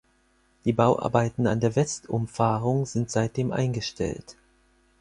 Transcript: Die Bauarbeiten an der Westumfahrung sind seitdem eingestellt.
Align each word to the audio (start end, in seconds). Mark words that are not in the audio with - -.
Die 0.65 0.73
Bauarbeiten 0.73 1.45
an 1.45 1.59
der 1.59 1.75
Westumfahrung 1.75 2.87
sind 2.87 3.11
seitdem 3.11 3.51
eingestellt. 3.51 4.35